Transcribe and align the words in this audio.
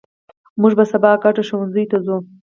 مونږ 0.59 0.73
به 0.77 0.85
سبا 0.91 1.11
ګډ 1.23 1.35
ښوونځي 1.47 1.83
ته 1.91 1.97
ځو 2.05 2.17